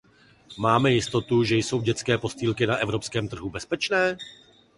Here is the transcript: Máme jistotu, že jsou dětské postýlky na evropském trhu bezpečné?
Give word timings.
Máme 0.59 0.91
jistotu, 0.91 1.43
že 1.43 1.55
jsou 1.55 1.81
dětské 1.81 2.17
postýlky 2.17 2.67
na 2.67 2.75
evropském 2.77 3.27
trhu 3.27 3.49
bezpečné? 3.49 4.17